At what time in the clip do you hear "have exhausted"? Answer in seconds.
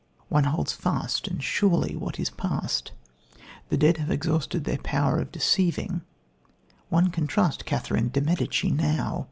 3.97-4.63